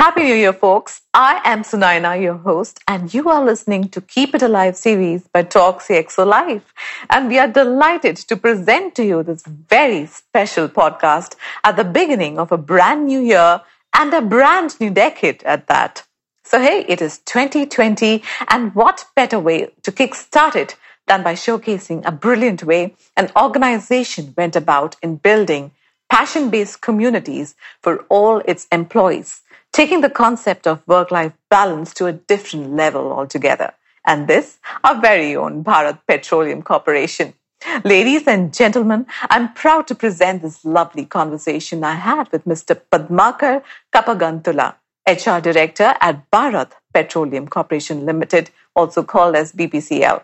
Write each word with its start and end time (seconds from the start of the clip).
Happy 0.00 0.22
New 0.22 0.34
Year, 0.34 0.54
folks. 0.54 1.02
I 1.12 1.42
am 1.44 1.62
Sunayana, 1.62 2.18
your 2.22 2.38
host, 2.38 2.80
and 2.88 3.12
you 3.12 3.28
are 3.28 3.44
listening 3.44 3.90
to 3.90 4.00
Keep 4.00 4.34
It 4.34 4.40
Alive 4.40 4.74
series 4.74 5.28
by 5.28 5.42
Talk 5.42 5.82
CXO 5.82 6.26
Live. 6.26 6.72
And 7.10 7.28
we 7.28 7.38
are 7.38 7.46
delighted 7.46 8.16
to 8.16 8.34
present 8.34 8.94
to 8.94 9.04
you 9.04 9.22
this 9.22 9.42
very 9.42 10.06
special 10.06 10.70
podcast 10.70 11.36
at 11.64 11.76
the 11.76 11.84
beginning 11.84 12.38
of 12.38 12.50
a 12.50 12.56
brand 12.56 13.08
new 13.08 13.20
year 13.20 13.60
and 13.92 14.14
a 14.14 14.22
brand 14.22 14.80
new 14.80 14.88
decade 14.88 15.42
at 15.42 15.66
that. 15.66 16.06
So, 16.44 16.58
hey, 16.58 16.86
it 16.88 17.02
is 17.02 17.18
2020, 17.18 18.22
and 18.48 18.74
what 18.74 19.04
better 19.14 19.38
way 19.38 19.68
to 19.82 19.92
kickstart 19.92 20.56
it 20.56 20.76
than 21.08 21.22
by 21.22 21.34
showcasing 21.34 22.06
a 22.06 22.10
brilliant 22.10 22.62
way 22.64 22.94
an 23.18 23.30
organization 23.36 24.32
went 24.34 24.56
about 24.56 24.96
in 25.02 25.16
building 25.16 25.72
passion 26.10 26.50
based 26.50 26.80
communities 26.82 27.54
for 27.82 28.04
all 28.08 28.38
its 28.44 28.66
employees 28.70 29.42
taking 29.72 30.00
the 30.00 30.10
concept 30.10 30.66
of 30.66 30.86
work 30.86 31.10
life 31.10 31.32
balance 31.48 31.94
to 31.94 32.06
a 32.06 32.12
different 32.12 32.74
level 32.74 33.12
altogether. 33.12 33.72
And 34.06 34.28
this, 34.28 34.58
our 34.82 35.00
very 35.00 35.36
own 35.36 35.62
Bharat 35.62 36.00
Petroleum 36.08 36.62
Corporation. 36.62 37.34
Ladies 37.84 38.26
and 38.26 38.52
gentlemen, 38.52 39.06
I'm 39.28 39.52
proud 39.52 39.86
to 39.88 39.94
present 39.94 40.42
this 40.42 40.64
lovely 40.64 41.04
conversation 41.04 41.84
I 41.84 41.94
had 41.94 42.32
with 42.32 42.46
Mr. 42.46 42.80
Padmakar 42.90 43.62
Kappagantula, 43.92 44.76
HR 45.06 45.40
Director 45.40 45.94
at 46.00 46.30
Bharat 46.30 46.72
Petroleum 46.94 47.46
Corporation 47.48 48.06
Limited, 48.06 48.50
also 48.74 49.02
called 49.02 49.36
as 49.36 49.52
BPCL. 49.52 50.22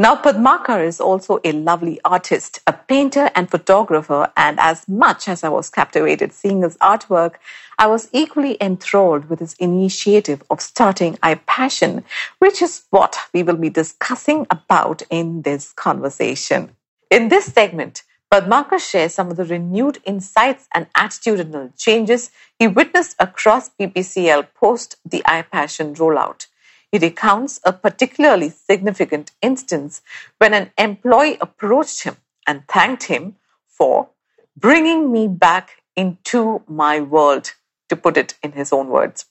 Now, 0.00 0.14
Padmakar 0.14 0.86
is 0.86 1.00
also 1.00 1.40
a 1.42 1.50
lovely 1.50 2.00
artist, 2.04 2.60
a 2.68 2.72
painter 2.72 3.32
and 3.34 3.50
photographer, 3.50 4.30
and 4.36 4.60
as 4.60 4.86
much 4.86 5.26
as 5.26 5.42
I 5.42 5.48
was 5.48 5.70
captivated 5.70 6.32
seeing 6.32 6.62
his 6.62 6.76
artwork, 6.76 7.34
I 7.80 7.88
was 7.88 8.08
equally 8.12 8.56
enthralled 8.60 9.28
with 9.28 9.40
his 9.40 9.54
initiative 9.54 10.44
of 10.50 10.60
starting 10.60 11.14
iPassion, 11.16 12.04
which 12.38 12.62
is 12.62 12.84
what 12.90 13.16
we 13.34 13.42
will 13.42 13.56
be 13.56 13.70
discussing 13.70 14.46
about 14.52 15.02
in 15.10 15.42
this 15.42 15.72
conversation. 15.72 16.76
In 17.10 17.28
this 17.28 17.46
segment, 17.46 18.04
Padmakar 18.30 18.78
shares 18.78 19.14
some 19.14 19.32
of 19.32 19.36
the 19.36 19.46
renewed 19.46 19.98
insights 20.04 20.68
and 20.72 20.86
attitudinal 20.92 21.76
changes 21.76 22.30
he 22.56 22.68
witnessed 22.68 23.16
across 23.18 23.70
BPCL 23.70 24.46
post 24.54 24.94
the 25.04 25.22
iPassion 25.26 25.96
rollout 25.96 26.46
he 26.90 26.98
recounts 26.98 27.60
a 27.64 27.72
particularly 27.72 28.50
significant 28.50 29.32
instance 29.42 30.02
when 30.38 30.54
an 30.54 30.70
employee 30.78 31.38
approached 31.40 32.02
him 32.04 32.16
and 32.46 32.66
thanked 32.66 33.04
him 33.04 33.36
for 33.66 34.08
bringing 34.56 35.12
me 35.12 35.28
back 35.28 35.82
into 35.96 36.62
my 36.66 37.00
world, 37.00 37.52
to 37.88 37.96
put 37.96 38.16
it 38.16 38.34
in 38.42 38.52
his 38.52 38.72
own 38.72 38.88
words. 38.88 39.26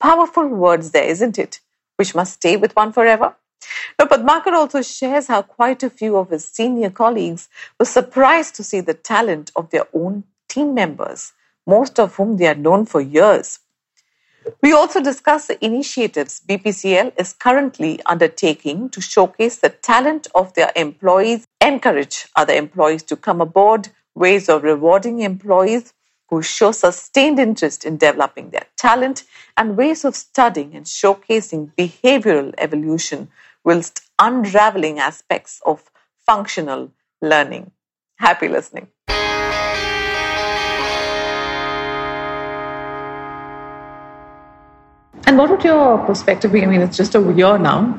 Powerful 0.00 0.46
words 0.46 0.90
there, 0.90 1.04
isn't 1.04 1.38
it? 1.38 1.60
Which 1.96 2.14
must 2.14 2.34
stay 2.34 2.56
with 2.56 2.76
one 2.76 2.92
forever. 2.92 3.36
Now, 3.98 4.06
Padmakar 4.06 4.52
also 4.52 4.82
shares 4.82 5.28
how 5.28 5.42
quite 5.42 5.82
a 5.82 5.90
few 5.90 6.16
of 6.16 6.30
his 6.30 6.44
senior 6.44 6.90
colleagues 6.90 7.48
were 7.78 7.86
surprised 7.86 8.54
to 8.56 8.64
see 8.64 8.80
the 8.80 8.94
talent 8.94 9.52
of 9.54 9.70
their 9.70 9.86
own 9.92 10.24
team 10.48 10.74
members, 10.74 11.32
most 11.66 11.98
of 12.00 12.16
whom 12.16 12.36
they 12.36 12.44
had 12.44 12.58
known 12.58 12.86
for 12.86 13.00
years. 13.00 13.60
We 14.60 14.72
also 14.72 15.00
discuss 15.00 15.46
the 15.46 15.64
initiatives 15.64 16.40
BPCL 16.46 17.12
is 17.18 17.32
currently 17.32 18.00
undertaking 18.06 18.90
to 18.90 19.00
showcase 19.00 19.58
the 19.58 19.70
talent 19.70 20.26
of 20.34 20.52
their 20.54 20.72
employees, 20.76 21.46
encourage 21.60 22.26
other 22.36 22.54
employees 22.54 23.02
to 23.04 23.16
come 23.16 23.40
aboard, 23.40 23.88
ways 24.14 24.48
of 24.48 24.62
rewarding 24.62 25.20
employees 25.20 25.94
who 26.28 26.42
show 26.42 26.72
sustained 26.72 27.38
interest 27.38 27.84
in 27.84 27.96
developing 27.96 28.50
their 28.50 28.66
talent, 28.76 29.24
and 29.56 29.76
ways 29.76 30.04
of 30.04 30.16
studying 30.16 30.74
and 30.74 30.86
showcasing 30.86 31.72
behavioral 31.76 32.54
evolution 32.58 33.28
whilst 33.64 34.02
unraveling 34.18 34.98
aspects 34.98 35.60
of 35.66 35.90
functional 36.26 36.90
learning. 37.20 37.70
Happy 38.16 38.48
listening. 38.48 38.88
And 45.32 45.38
what 45.38 45.48
would 45.48 45.64
your 45.64 45.96
perspective 46.04 46.52
be? 46.52 46.62
I 46.62 46.66
mean, 46.66 46.82
it's 46.82 46.98
just 46.98 47.14
a 47.14 47.32
year 47.32 47.56
now. 47.56 47.98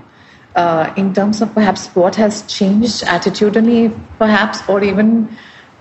Uh, 0.56 0.94
in 0.98 1.16
terms 1.16 1.42
of 1.42 1.52
perhaps 1.56 1.88
what 1.96 2.16
has 2.16 2.44
changed 2.44 3.02
attitudinally, 3.06 3.90
perhaps, 4.20 4.60
or 4.70 4.84
even 4.84 5.36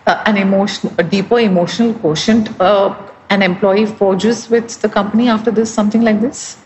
uh, 0.06 0.22
an 0.24 0.38
emotion, 0.38 0.94
a 0.96 1.02
deeper 1.02 1.38
emotional 1.38 1.92
quotient 1.92 2.58
uh, 2.58 2.96
an 3.28 3.42
employee 3.42 3.84
forges 3.84 4.48
with 4.48 4.80
the 4.80 4.88
company 4.88 5.28
after 5.28 5.50
this, 5.50 5.70
something 5.70 6.00
like 6.00 6.22
this? 6.22 6.56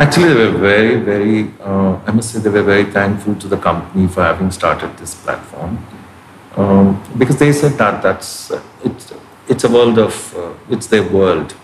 Actually, 0.00 0.34
they 0.34 0.34
were 0.34 0.58
very, 0.58 0.96
very, 0.96 1.54
uh, 1.60 1.96
I 2.04 2.10
must 2.10 2.32
say, 2.32 2.40
they 2.40 2.50
were 2.50 2.64
very 2.64 2.86
thankful 2.86 3.36
to 3.36 3.46
the 3.46 3.56
company 3.56 4.08
for 4.08 4.24
having 4.24 4.50
started 4.50 4.98
this 4.98 5.14
platform. 5.14 5.78
Um, 6.56 7.00
because 7.16 7.36
they 7.38 7.52
said 7.52 7.78
that 7.78 8.02
that's, 8.02 8.50
it's, 8.82 9.12
it's 9.48 9.62
a 9.62 9.68
world 9.68 9.96
of, 9.96 10.36
uh, 10.36 10.54
it's 10.70 10.88
their 10.88 11.04
world 11.04 11.54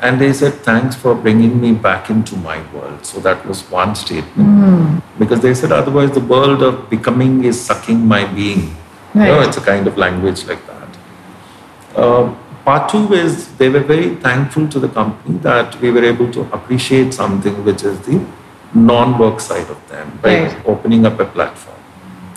and 0.00 0.20
they 0.20 0.32
said, 0.32 0.54
Thanks 0.54 0.94
for 0.94 1.14
bringing 1.14 1.60
me 1.60 1.72
back 1.72 2.10
into 2.10 2.36
my 2.36 2.58
world. 2.72 3.04
So 3.04 3.20
that 3.20 3.44
was 3.46 3.62
one 3.70 3.94
statement. 3.94 4.48
Mm. 4.48 5.02
Because 5.18 5.40
they 5.40 5.54
said, 5.54 5.72
Otherwise, 5.72 6.12
the 6.12 6.20
world 6.20 6.62
of 6.62 6.88
becoming 6.88 7.44
is 7.44 7.60
sucking 7.60 8.06
my 8.06 8.24
being. 8.32 8.76
Right. 9.14 9.26
You 9.26 9.32
know, 9.32 9.40
it's 9.40 9.56
a 9.56 9.60
kind 9.60 9.86
of 9.86 9.96
language 9.98 10.44
like 10.46 10.64
that. 10.66 10.88
Uh, 11.96 12.34
part 12.64 12.90
two 12.90 13.12
is 13.12 13.56
they 13.56 13.68
were 13.68 13.80
very 13.80 14.14
thankful 14.16 14.68
to 14.68 14.78
the 14.78 14.88
company 14.88 15.38
that 15.38 15.80
we 15.80 15.90
were 15.90 16.04
able 16.04 16.30
to 16.32 16.42
appreciate 16.52 17.14
something 17.14 17.64
which 17.64 17.82
is 17.82 17.98
the 18.00 18.24
non 18.74 19.18
work 19.18 19.40
side 19.40 19.68
of 19.70 19.88
them 19.88 20.18
by 20.22 20.44
right. 20.44 20.66
opening 20.66 21.06
up 21.06 21.18
a 21.18 21.24
platform. 21.24 21.76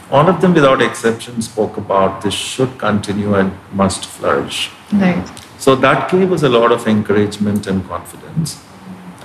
All 0.09 0.27
of 0.27 0.41
them, 0.41 0.53
without 0.53 0.81
exception, 0.81 1.41
spoke 1.41 1.77
about 1.77 2.21
this 2.21 2.33
should 2.33 2.77
continue 2.77 3.35
and 3.35 3.53
must 3.71 4.05
flourish. 4.05 4.69
Right. 4.91 5.40
So 5.61 5.75
that 5.75 6.09
gave 6.09 6.31
us 6.31 6.41
a 6.41 6.49
lot 6.49 6.71
of 6.71 6.87
encouragement 6.87 7.67
and 7.67 7.87
confidence. 7.87 8.59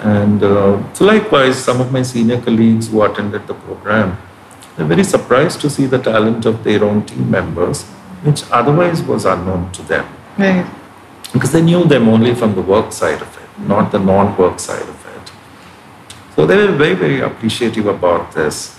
And 0.01 0.43
uh, 0.43 0.93
so, 0.93 1.07
likewise, 1.07 1.57
some 1.57 1.81
of 1.81 1.91
my 1.91 2.03
senior 2.03 2.39
colleagues 2.43 2.89
who 2.89 3.03
attended 3.05 3.47
the 3.47 3.55
program, 3.55 4.19
they're 4.77 4.85
very 4.85 5.03
surprised 5.03 5.63
to 5.63 5.71
see 5.71 5.87
the 5.87 5.99
talent 5.99 6.45
of 6.45 6.63
their 6.63 6.85
own 6.85 7.07
team 7.07 7.31
members, 7.31 7.85
which 8.25 8.43
otherwise 8.51 9.01
was 9.03 9.25
unknown 9.25 9.73
to 9.73 9.83
them. 9.85 10.07
Right. 10.37 10.67
Because 11.33 11.53
they 11.53 11.63
knew 11.63 11.85
them 11.85 12.07
only 12.07 12.35
from 12.35 12.55
the 12.55 12.61
work 12.61 12.93
side 12.93 13.23
of 13.23 13.35
it, 13.39 13.67
not 13.67 13.91
the 13.91 13.99
non 13.99 14.37
work 14.37 14.61
side 14.61 14.83
of 14.83 15.07
it. 15.07 15.33
So 16.35 16.45
they 16.45 16.59
were 16.59 16.73
very, 16.73 16.97
very 16.97 17.21
appreciative 17.21 17.87
about 17.87 18.33
this. 18.33 18.79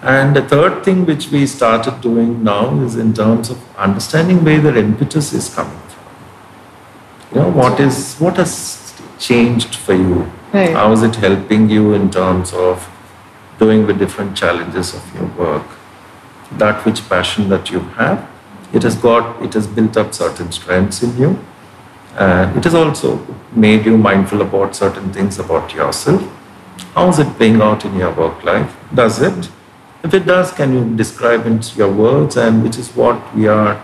And 0.00 0.34
the 0.34 0.48
third 0.48 0.82
thing 0.82 1.04
which 1.04 1.30
we 1.30 1.46
started 1.46 2.00
doing 2.00 2.42
now 2.42 2.80
is 2.80 2.96
in 2.96 3.12
terms 3.12 3.50
of 3.50 3.58
understanding 3.76 4.42
where 4.42 4.62
their 4.62 4.78
impetus 4.78 5.34
is 5.34 5.54
coming 5.54 5.79
you 7.32 7.40
know 7.40 7.50
what 7.50 7.80
is 7.80 8.16
what 8.16 8.36
has 8.36 9.00
changed 9.18 9.74
for 9.74 9.94
you? 9.94 10.30
Right. 10.52 10.72
how 10.72 10.90
is 10.92 11.02
it 11.04 11.14
helping 11.14 11.70
you 11.70 11.94
in 11.94 12.10
terms 12.10 12.52
of 12.52 12.88
doing 13.58 13.86
the 13.86 13.94
different 13.94 14.36
challenges 14.36 14.94
of 14.94 15.14
your 15.14 15.26
work? 15.36 15.66
That 16.58 16.84
which 16.84 17.08
passion 17.08 17.48
that 17.50 17.70
you 17.70 17.80
have 18.00 18.28
it 18.72 18.82
has 18.84 18.96
got 18.96 19.42
it 19.42 19.54
has 19.54 19.66
built 19.66 19.96
up 19.96 20.14
certain 20.14 20.52
strengths 20.52 21.02
in 21.02 21.16
you. 21.18 21.38
And 22.16 22.56
it 22.56 22.64
has 22.64 22.74
also 22.74 23.24
made 23.52 23.84
you 23.84 23.96
mindful 23.96 24.42
about 24.42 24.76
certain 24.76 25.12
things 25.12 25.38
about 25.38 25.74
yourself. 25.74 26.22
How 26.94 27.08
is 27.08 27.18
it 27.18 27.36
playing 27.36 27.60
out 27.60 27.84
in 27.84 27.96
your 27.96 28.12
work 28.12 28.42
life? 28.44 28.76
Does 28.94 29.20
it? 29.20 29.50
If 30.02 30.14
it 30.14 30.26
does 30.26 30.52
can 30.52 30.72
you 30.72 30.96
describe 30.96 31.46
in 31.46 31.60
your 31.76 31.92
words 31.92 32.36
and 32.36 32.62
which 32.62 32.78
is 32.78 32.94
what 32.96 33.34
we 33.34 33.48
are 33.48 33.82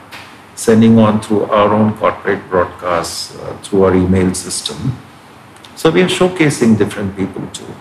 sending 0.57 0.99
on 0.99 1.21
through 1.21 1.45
our 1.45 1.73
own 1.73 1.97
corporate 1.99 2.49
broadcasts 2.51 3.37
uh, 3.37 3.57
through 3.63 3.85
our 3.85 3.95
email 3.95 4.35
system. 4.35 4.97
So 5.77 5.91
we 5.91 6.03
are 6.03 6.09
showcasing 6.09 6.77
different 6.79 7.17
people 7.17 7.47
too. 7.53 7.73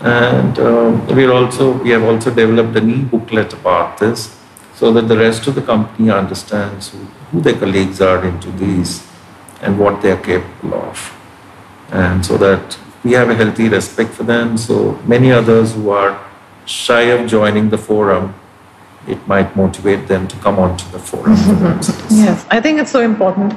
And 0.00 0.58
uh, 0.58 1.14
we're 1.14 1.32
also 1.32 1.72
we 1.82 1.90
have 1.90 2.04
also 2.04 2.32
developed 2.32 2.76
an 2.76 2.88
e-booklet 2.88 3.52
about 3.52 3.98
this 3.98 4.38
so 4.74 4.92
that 4.92 5.08
the 5.08 5.18
rest 5.18 5.46
of 5.48 5.56
the 5.56 5.62
company 5.62 6.10
understands 6.10 6.90
who, 6.90 6.98
who 7.30 7.40
their 7.40 7.58
colleagues 7.58 8.00
are 8.00 8.24
into 8.24 8.50
these 8.52 9.04
and 9.60 9.78
what 9.78 10.00
they 10.00 10.12
are 10.12 10.22
capable 10.22 10.74
of. 10.74 11.14
and 11.90 12.24
so 12.24 12.36
that 12.36 12.78
we 13.04 13.12
have 13.12 13.30
a 13.30 13.34
healthy 13.34 13.68
respect 13.68 14.10
for 14.10 14.24
them. 14.24 14.58
So 14.58 14.98
many 15.06 15.32
others 15.32 15.74
who 15.74 15.90
are 15.90 16.24
shy 16.66 17.02
of 17.02 17.28
joining 17.28 17.70
the 17.70 17.78
forum, 17.78 18.34
it 19.08 19.26
might 19.26 19.54
motivate 19.56 20.06
them 20.08 20.28
to 20.28 20.36
come 20.38 20.58
onto 20.58 20.88
the 20.90 20.98
forum. 20.98 21.34
Yes, 22.10 22.46
I 22.50 22.60
think 22.60 22.78
it's 22.78 22.90
so 22.90 23.00
important 23.00 23.54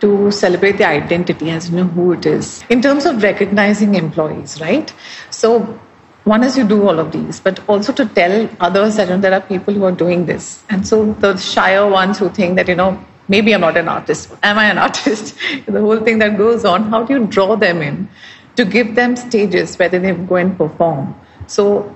to 0.00 0.30
celebrate 0.30 0.78
the 0.78 0.86
identity 0.86 1.50
as 1.50 1.70
you 1.70 1.76
know 1.76 1.84
who 1.84 2.12
it 2.12 2.26
is. 2.26 2.64
In 2.68 2.82
terms 2.82 3.06
of 3.06 3.22
recognizing 3.22 3.94
employees, 3.94 4.60
right? 4.60 4.92
So 5.30 5.78
one 6.24 6.44
is 6.44 6.56
you 6.56 6.66
do 6.66 6.86
all 6.88 6.98
of 6.98 7.12
these, 7.12 7.40
but 7.40 7.60
also 7.68 7.92
to 7.92 8.06
tell 8.06 8.48
others 8.60 8.96
that 8.96 9.08
you 9.08 9.14
know, 9.14 9.20
there 9.20 9.32
are 9.32 9.40
people 9.40 9.74
who 9.74 9.84
are 9.84 9.92
doing 9.92 10.26
this. 10.26 10.62
And 10.70 10.86
so 10.86 11.12
the 11.14 11.36
shyer 11.36 11.88
ones 11.88 12.18
who 12.18 12.28
think 12.30 12.56
that, 12.56 12.68
you 12.68 12.76
know, 12.76 13.02
maybe 13.28 13.52
I'm 13.52 13.60
not 13.60 13.76
an 13.76 13.88
artist. 13.88 14.30
Am 14.42 14.58
I 14.58 14.66
an 14.66 14.78
artist? 14.86 15.34
the 15.66 15.80
whole 15.80 16.00
thing 16.00 16.18
that 16.18 16.36
goes 16.38 16.64
on, 16.64 16.84
how 16.90 17.02
do 17.02 17.14
you 17.14 17.26
draw 17.26 17.56
them 17.56 17.82
in 17.82 18.08
to 18.56 18.64
give 18.64 18.94
them 18.94 19.16
stages 19.16 19.76
where 19.76 19.88
they 19.88 20.12
go 20.12 20.36
and 20.36 20.56
perform? 20.56 21.14
So 21.46 21.94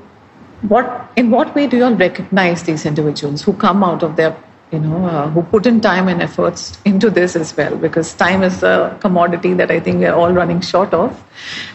what 0.68 1.12
in 1.16 1.30
what 1.30 1.54
way 1.54 1.66
do 1.66 1.76
you 1.76 1.84
all 1.84 1.94
recognize 1.94 2.62
these 2.62 2.86
individuals 2.86 3.42
who 3.42 3.52
come 3.52 3.82
out 3.84 4.02
of 4.02 4.16
their 4.16 4.36
you 4.72 4.80
know 4.80 5.06
uh, 5.06 5.30
who 5.30 5.42
put 5.42 5.64
in 5.64 5.80
time 5.80 6.08
and 6.08 6.20
efforts 6.20 6.78
into 6.84 7.08
this 7.10 7.36
as 7.36 7.56
well? 7.56 7.76
Because 7.76 8.14
time 8.14 8.42
is 8.42 8.62
a 8.62 8.96
commodity 9.00 9.54
that 9.54 9.70
i 9.70 9.78
think 9.78 9.98
we're 9.98 10.14
all 10.14 10.32
running 10.32 10.60
short 10.60 10.92
of. 10.92 11.22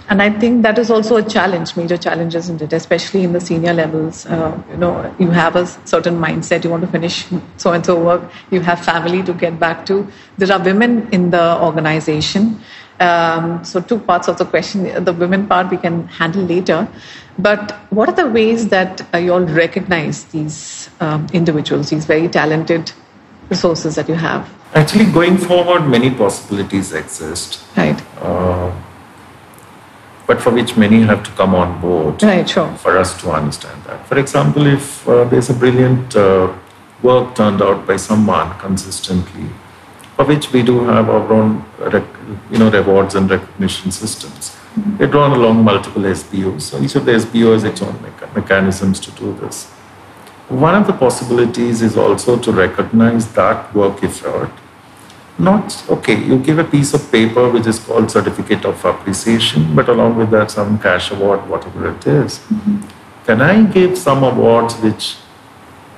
And 0.09 0.21
i 0.21 0.29
think 0.29 0.63
that 0.63 0.77
is 0.77 0.91
also 0.91 1.15
a 1.15 1.23
challenge 1.23 1.75
major 1.77 1.97
challenge 1.97 2.35
isn't 2.35 2.61
it? 2.61 2.73
Especially 2.73 3.23
in 3.23 3.33
the 3.33 3.39
senior 3.39 3.73
levels 3.73 4.25
uh, 4.25 4.61
you 4.69 4.77
know 4.77 5.15
you 5.19 5.29
have 5.31 5.55
a 5.55 5.65
certain 5.85 6.19
mindset. 6.19 6.63
You 6.63 6.69
want 6.71 6.83
to 6.83 6.91
finish 6.91 7.25
so 7.57 7.71
and 7.71 7.85
so 7.85 7.97
work. 8.03 8.29
You 8.51 8.59
have 8.61 8.83
family 8.83 9.23
to 9.23 9.33
get 9.33 9.59
back 9.59 9.85
to. 9.85 10.05
There 10.37 10.51
are 10.51 10.61
women 10.61 11.07
in 11.11 11.29
the 11.29 11.61
organization 11.61 12.59
um, 13.01 13.63
so 13.63 13.81
two 13.81 13.99
parts 13.99 14.27
of 14.27 14.37
the 14.37 14.45
question 14.45 15.03
the 15.03 15.13
women 15.13 15.47
part 15.47 15.69
we 15.71 15.77
can 15.77 16.07
handle 16.07 16.43
later 16.43 16.87
but 17.37 17.71
what 17.89 18.09
are 18.09 18.15
the 18.15 18.27
ways 18.27 18.67
that 18.69 19.01
uh, 19.13 19.17
you 19.17 19.33
all 19.33 19.41
recognize 19.41 20.25
these 20.25 20.89
um, 20.99 21.27
individuals, 21.33 21.89
these 21.89 22.05
very 22.05 22.27
talented 22.27 22.91
resources 23.49 23.95
that 23.95 24.07
you 24.07 24.15
have? 24.15 24.49
Actually, 24.73 25.11
going 25.11 25.37
forward, 25.37 25.87
many 25.87 26.11
possibilities 26.11 26.93
exist. 26.93 27.63
Right. 27.75 28.01
Uh, 28.19 28.73
but 30.27 30.41
for 30.41 30.51
which 30.51 30.77
many 30.77 31.01
have 31.01 31.23
to 31.23 31.31
come 31.31 31.55
on 31.55 31.81
board 31.81 32.23
right, 32.23 32.47
sure. 32.47 32.73
for 32.75 32.97
us 32.97 33.19
to 33.21 33.31
understand 33.31 33.83
that. 33.83 34.07
For 34.07 34.17
example, 34.17 34.65
if 34.65 35.05
uh, 35.07 35.25
there's 35.25 35.49
a 35.49 35.53
brilliant 35.53 36.15
uh, 36.15 36.53
work 37.01 37.35
turned 37.35 37.61
out 37.61 37.85
by 37.85 37.97
someone 37.97 38.57
consistently, 38.59 39.49
for 40.15 40.25
which 40.25 40.51
we 40.51 40.61
do 40.61 40.85
have 40.85 41.09
our 41.09 41.33
own 41.33 41.65
you 42.51 42.57
know, 42.57 42.69
rewards 42.69 43.15
and 43.15 43.29
recognition 43.29 43.91
systems 43.91 44.57
they 44.97 45.07
drawn 45.07 45.31
along 45.31 45.63
multiple 45.63 46.01
SBUs. 46.03 46.61
So 46.61 46.81
each 46.81 46.95
of 46.95 47.05
the 47.05 47.11
SBUs 47.13 47.53
has 47.53 47.63
its 47.65 47.81
own 47.81 47.93
mecha- 47.95 48.33
mechanisms 48.35 48.99
to 49.01 49.11
do 49.11 49.33
this. 49.41 49.65
One 50.47 50.75
of 50.75 50.87
the 50.87 50.93
possibilities 50.93 51.81
is 51.81 51.97
also 51.97 52.37
to 52.37 52.51
recognize 52.51 53.31
that 53.33 53.73
work 53.73 54.03
effort. 54.03 54.51
Not, 55.37 55.83
okay, 55.89 56.21
you 56.23 56.37
give 56.37 56.59
a 56.59 56.63
piece 56.63 56.93
of 56.93 57.11
paper 57.11 57.49
which 57.49 57.65
is 57.65 57.79
called 57.79 58.11
Certificate 58.11 58.65
of 58.65 58.83
Appreciation, 58.85 59.75
but 59.75 59.89
along 59.89 60.17
with 60.17 60.29
that, 60.31 60.51
some 60.51 60.77
cash 60.77 61.09
award, 61.11 61.47
whatever 61.49 61.89
it 61.89 62.05
is. 62.05 62.39
Mm-hmm. 62.39 62.81
Can 63.25 63.41
I 63.41 63.63
give 63.63 63.97
some 63.97 64.23
awards 64.23 64.75
which 64.75 65.15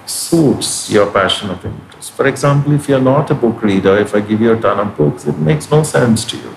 suits 0.06 0.90
your 0.92 1.12
passion 1.12 1.50
of 1.50 1.66
interest? 1.66 2.12
For 2.12 2.28
example, 2.28 2.74
if 2.74 2.90
you're 2.90 3.02
not 3.02 3.32
a 3.32 3.36
book 3.36 3.62
reader, 3.62 3.98
if 3.98 4.14
I 4.16 4.22
give 4.22 4.42
you 4.42 4.54
a 4.54 4.60
ton 4.60 4.80
of 4.80 4.98
books, 4.98 5.26
it 5.26 5.38
makes 5.38 5.70
no 5.70 5.84
sense 5.84 6.26
to 6.26 6.38
you. 6.38 6.56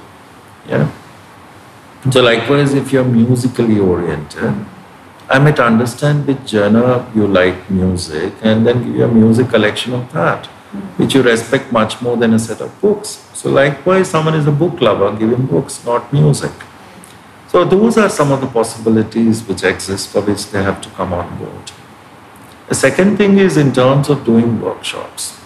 Yeah 0.69 0.91
so 2.11 2.23
likewise, 2.23 2.73
if 2.73 2.93
you're 2.93 3.05
musically 3.05 3.81
oriented, 3.81 4.55
I 5.29 5.41
might 5.41 5.59
understand 5.59 6.25
which 6.27 6.47
genre 6.47 7.05
you 7.17 7.27
like 7.27 7.69
music 7.69 8.33
and 8.43 8.65
then 8.65 8.85
give 8.85 8.95
you 8.95 9.05
a 9.05 9.09
music 9.09 9.49
collection 9.49 9.93
of 9.93 10.13
that, 10.13 10.47
which 10.99 11.15
you 11.15 11.23
respect 11.23 11.73
much 11.73 12.01
more 12.01 12.17
than 12.17 12.33
a 12.35 12.39
set 12.39 12.61
of 12.61 12.81
books. 12.81 13.29
So 13.35 13.51
likewise, 13.51 14.09
someone 14.09 14.35
is 14.35 14.47
a 14.47 14.53
book 14.53 14.81
lover, 14.81 15.17
give 15.19 15.33
him 15.33 15.47
books, 15.47 15.85
not 15.85 16.13
music. 16.13 16.53
So 17.49 17.65
those 17.65 17.99
are 17.99 18.09
some 18.09 18.31
of 18.31 18.41
the 18.41 18.47
possibilities 18.47 19.43
which 19.43 19.65
exist 19.65 20.11
for 20.11 20.21
which 20.21 20.51
they 20.51 20.63
have 20.63 20.81
to 20.83 20.91
come 20.91 21.13
on 21.13 21.37
board. 21.39 21.73
The 22.69 22.75
second 22.75 23.17
thing 23.17 23.39
is 23.39 23.57
in 23.57 23.73
terms 23.73 24.09
of 24.09 24.25
doing 24.25 24.61
workshops. 24.61 25.39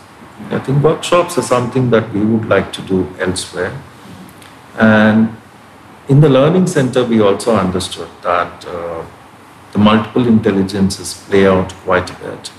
I 0.51 0.59
think 0.59 0.83
workshops 0.83 1.37
are 1.37 1.43
something 1.43 1.91
that 1.91 2.13
we 2.15 2.25
would 2.25 2.49
like 2.49 2.73
to 2.73 2.83
do 2.83 3.07
elsewhere. 3.19 3.79
And 4.79 5.37
in 6.09 6.21
the 6.21 6.29
Learning 6.31 6.67
Center, 6.67 7.05
we 7.05 7.21
also 7.21 7.55
understood 7.55 8.09
that 8.23 8.65
uh, 8.67 9.05
the 9.73 9.79
multiple 9.79 10.27
intelligences 10.27 11.15
play 11.29 11.47
out 11.47 11.73
quite 11.85 12.11
a 12.11 12.15
bit. 12.15 12.51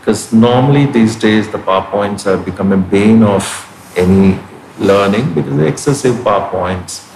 Because 0.00 0.32
normally 0.32 0.86
these 0.86 1.14
days, 1.14 1.50
the 1.50 1.58
PowerPoints 1.58 2.24
have 2.24 2.44
become 2.44 2.72
a 2.72 2.78
bane 2.78 3.22
of 3.22 3.44
any 3.96 4.40
learning 4.78 5.34
because 5.34 5.56
they're 5.56 5.68
excessive 5.68 6.16
PowerPoints. 6.16 7.06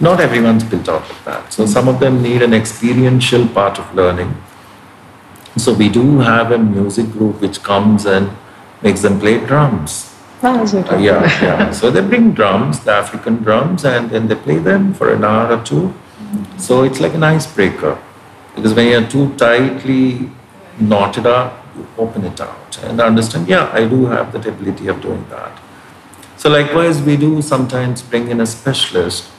Not 0.00 0.20
everyone's 0.20 0.64
built 0.64 0.88
out 0.88 1.08
of 1.08 1.24
that. 1.24 1.52
So 1.52 1.66
some 1.66 1.86
of 1.86 2.00
them 2.00 2.20
need 2.20 2.42
an 2.42 2.52
experiential 2.52 3.46
part 3.46 3.78
of 3.78 3.94
learning. 3.94 4.34
So 5.64 5.72
we 5.72 5.88
do 5.88 6.18
have 6.20 6.52
a 6.52 6.58
music 6.58 7.10
group 7.12 7.40
which 7.40 7.62
comes 7.62 8.06
and 8.06 8.30
makes 8.82 9.02
them 9.02 9.20
play 9.20 9.44
drums 9.44 10.10
uh, 10.42 10.96
yeah, 10.96 11.22
yeah. 11.42 11.70
So 11.70 11.90
they 11.90 12.00
bring 12.00 12.32
drums, 12.32 12.80
the 12.80 12.92
African 12.92 13.36
drums, 13.36 13.84
and 13.84 14.10
then 14.10 14.28
they 14.28 14.34
play 14.34 14.58
them 14.58 14.94
for 14.94 15.12
an 15.12 15.22
hour 15.24 15.54
or 15.54 15.62
2 15.64 15.92
So 16.56 16.82
it's 16.84 17.00
like 17.00 17.14
an 17.14 17.22
icebreaker. 17.22 17.98
Because 18.54 18.74
when 18.74 18.88
you're 18.88 19.06
too 19.06 19.34
tightly 19.36 20.30
knotted 20.78 21.26
up, 21.26 21.64
you 21.76 21.86
open 21.98 22.24
it 22.24 22.40
out 22.40 22.78
and 22.82 23.00
understand, 23.00 23.48
yeah, 23.48 23.70
I 23.72 23.86
do 23.86 24.06
have 24.06 24.32
that 24.32 24.46
ability 24.46 24.88
of 24.88 25.00
doing 25.02 25.26
that. 25.28 25.60
So 26.36 26.48
likewise, 26.48 27.02
we 27.02 27.16
do 27.16 27.42
sometimes 27.42 28.02
bring 28.02 28.30
in 28.30 28.40
a 28.40 28.46
specialist, 28.46 29.30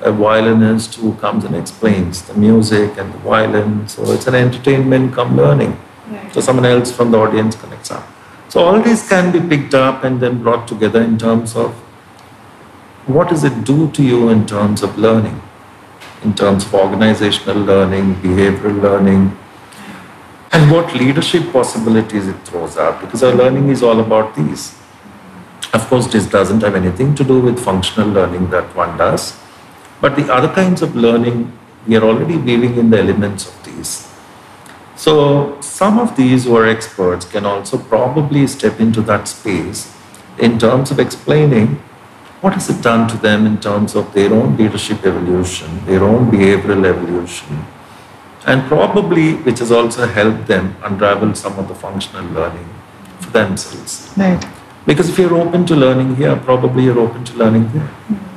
a 0.00 0.12
violinist 0.12 0.94
who 0.96 1.14
comes 1.14 1.44
and 1.44 1.54
explains 1.54 2.22
the 2.22 2.34
music 2.34 2.96
and 2.96 3.12
the 3.12 3.18
violin. 3.18 3.86
So 3.88 4.10
it's 4.12 4.26
an 4.26 4.34
entertainment 4.34 5.14
come 5.14 5.36
learning. 5.36 5.78
Right. 6.08 6.34
So 6.34 6.40
someone 6.40 6.64
else 6.64 6.90
from 6.90 7.10
the 7.10 7.18
audience 7.18 7.54
connects 7.54 7.90
up. 7.90 8.06
So 8.48 8.64
all 8.64 8.80
these 8.80 9.08
can 9.08 9.30
be 9.30 9.40
picked 9.40 9.74
up 9.74 10.02
and 10.02 10.20
then 10.20 10.42
brought 10.42 10.66
together 10.66 11.02
in 11.02 11.18
terms 11.18 11.54
of 11.54 11.72
what 13.06 13.28
does 13.28 13.44
it 13.44 13.64
do 13.64 13.90
to 13.92 14.02
you 14.02 14.28
in 14.28 14.46
terms 14.46 14.82
of 14.82 14.98
learning, 14.98 15.40
in 16.22 16.34
terms 16.34 16.64
of 16.64 16.74
organizational 16.74 17.62
learning, 17.62 18.14
behavioral 18.16 18.80
learning, 18.82 19.36
and 20.52 20.70
what 20.70 20.94
leadership 20.94 21.52
possibilities 21.52 22.26
it 22.26 22.36
throws 22.44 22.76
up, 22.76 23.00
because 23.00 23.22
our 23.22 23.32
learning 23.32 23.68
is 23.68 23.82
all 23.82 24.00
about 24.00 24.34
these. 24.34 24.74
Of 25.72 25.86
course, 25.88 26.08
this 26.08 26.26
doesn't 26.26 26.62
have 26.62 26.74
anything 26.74 27.14
to 27.14 27.24
do 27.24 27.40
with 27.40 27.58
functional 27.58 28.08
learning 28.08 28.50
that 28.50 28.74
one 28.74 28.98
does, 28.98 29.38
but 30.00 30.16
the 30.16 30.32
other 30.32 30.48
kinds 30.48 30.82
of 30.82 30.96
learning, 30.96 31.52
we 31.86 31.96
are 31.96 32.02
already 32.02 32.36
weaving 32.36 32.76
in 32.76 32.90
the 32.90 32.98
elements 32.98 33.48
of 33.48 33.64
these. 33.64 34.08
So 34.96 35.58
some 35.60 35.98
of 35.98 36.16
these 36.16 36.44
who 36.44 36.56
are 36.56 36.66
experts 36.66 37.24
can 37.24 37.46
also 37.46 37.78
probably 37.78 38.46
step 38.46 38.80
into 38.80 39.00
that 39.02 39.28
space 39.28 39.94
in 40.38 40.58
terms 40.58 40.90
of 40.90 40.98
explaining 40.98 41.80
what 42.40 42.54
has 42.54 42.70
it 42.70 42.82
done 42.82 43.08
to 43.08 43.16
them 43.16 43.46
in 43.46 43.60
terms 43.60 43.94
of 43.94 44.12
their 44.14 44.32
own 44.32 44.56
leadership 44.56 45.04
evolution, 45.04 45.84
their 45.84 46.02
own 46.02 46.30
behavioral 46.30 46.84
evolution, 46.86 47.64
and 48.46 48.62
probably 48.64 49.34
which 49.34 49.58
has 49.58 49.70
also 49.70 50.06
helped 50.06 50.46
them 50.46 50.74
unravel 50.82 51.34
some 51.34 51.58
of 51.58 51.68
the 51.68 51.74
functional 51.74 52.24
learning 52.32 52.68
for 53.20 53.30
themselves. 53.30 54.12
Right. 54.16 54.42
Because 54.86 55.10
if 55.10 55.18
you're 55.18 55.34
open 55.34 55.66
to 55.66 55.76
learning 55.76 56.16
here, 56.16 56.36
probably 56.36 56.84
you're 56.84 56.98
open 56.98 57.24
to 57.24 57.36
learning 57.36 57.70
there. 57.72 57.82
Mm-hmm. 57.82 58.29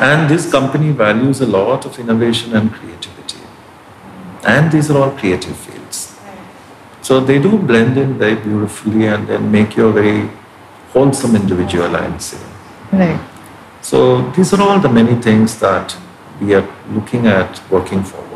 And 0.00 0.30
this 0.30 0.50
company 0.50 0.92
values 0.92 1.42
a 1.42 1.46
lot 1.46 1.84
of 1.84 1.98
innovation 1.98 2.56
and 2.56 2.72
creativity. 2.72 3.38
And 4.42 4.72
these 4.72 4.90
are 4.90 4.96
all 4.96 5.10
creative 5.10 5.54
fields. 5.54 6.18
So 7.02 7.20
they 7.20 7.38
do 7.38 7.58
blend 7.58 7.98
in 7.98 8.16
very 8.18 8.36
beautifully 8.36 9.06
and 9.06 9.28
then 9.28 9.52
make 9.52 9.76
you 9.76 9.88
a 9.88 9.92
very 9.92 10.30
wholesome 10.94 11.36
individual, 11.36 11.94
I'd 11.94 12.22
say. 12.22 12.38
Right. 12.90 13.20
So 13.82 14.30
these 14.30 14.54
are 14.54 14.62
all 14.62 14.80
the 14.80 14.88
many 14.88 15.20
things 15.20 15.60
that 15.60 15.94
we 16.40 16.54
are 16.54 16.66
looking 16.94 17.26
at 17.26 17.60
working 17.70 18.02
forward. 18.02 18.29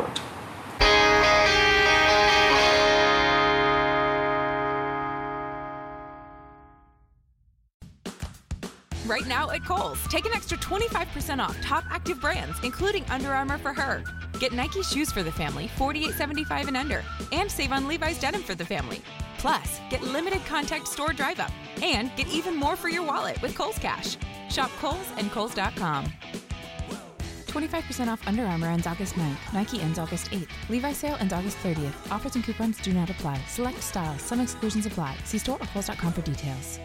Now 9.45 9.53
at 9.53 9.65
Kohl's, 9.65 10.01
take 10.07 10.25
an 10.25 10.33
extra 10.33 10.57
25% 10.57 11.39
off 11.39 11.59
top 11.61 11.83
active 11.89 12.19
brands, 12.21 12.57
including 12.63 13.03
Under 13.05 13.33
Armour 13.33 13.57
for 13.57 13.73
her. 13.73 14.03
Get 14.39 14.51
Nike 14.53 14.83
shoes 14.83 15.11
for 15.11 15.23
the 15.23 15.31
family, 15.31 15.69
$48.75 15.77 16.67
and 16.67 16.77
under, 16.77 17.03
and 17.31 17.49
save 17.49 17.71
on 17.71 17.87
Levi's 17.87 18.19
denim 18.19 18.43
for 18.43 18.55
the 18.55 18.65
family. 18.65 19.01
Plus, 19.37 19.79
get 19.89 20.01
limited 20.01 20.43
contact 20.45 20.87
store 20.87 21.13
drive 21.13 21.39
up 21.39 21.51
and 21.81 22.15
get 22.15 22.27
even 22.27 22.55
more 22.55 22.75
for 22.75 22.89
your 22.89 23.03
wallet 23.03 23.41
with 23.41 23.55
Kohl's 23.55 23.79
Cash. 23.79 24.17
Shop 24.49 24.71
Kohl's 24.79 25.07
and 25.17 25.31
Kohl's.com. 25.31 26.05
25% 27.47 28.07
off 28.07 28.27
Under 28.27 28.45
Armour 28.45 28.67
ends 28.67 28.87
August 28.87 29.13
9th. 29.15 29.53
Nike 29.53 29.79
ends 29.79 29.97
August 29.97 30.31
8th. 30.31 30.49
Levi 30.69 30.91
sale 30.91 31.15
ends 31.19 31.33
August 31.33 31.57
30th. 31.59 32.11
Offers 32.11 32.35
and 32.35 32.43
coupons 32.43 32.79
do 32.81 32.91
not 32.91 33.09
apply. 33.09 33.39
Select 33.47 33.81
styles. 33.81 34.21
Some 34.21 34.41
exclusions 34.41 34.85
apply. 34.85 35.15
See 35.23 35.37
store 35.37 35.57
or 35.61 35.67
kohls.com 35.67 36.11
for 36.11 36.21
details. 36.21 36.79